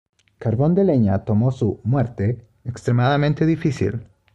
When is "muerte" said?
1.83-2.43